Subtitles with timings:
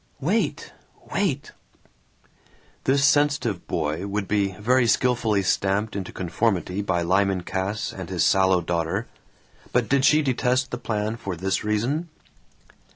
[0.19, 0.73] "Wait!
[1.13, 1.51] Wait!"
[2.85, 8.25] This sensitive boy would be very skilfully stamped into conformity by Lyman Cass and his
[8.25, 9.05] sallow daughter;
[9.71, 12.09] but did she detest the plan for this reason?